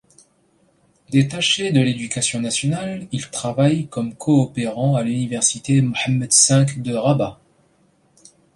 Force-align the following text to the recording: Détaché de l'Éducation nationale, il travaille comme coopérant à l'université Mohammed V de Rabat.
Détaché 1.11 1.71
de 1.71 1.79
l'Éducation 1.79 2.41
nationale, 2.41 3.07
il 3.11 3.29
travaille 3.29 3.85
comme 3.85 4.15
coopérant 4.15 4.95
à 4.95 5.03
l'université 5.03 5.79
Mohammed 5.83 6.31
V 6.49 6.65
de 6.77 6.95
Rabat. 6.95 7.39